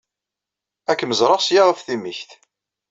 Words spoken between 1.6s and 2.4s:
ɣef timikt.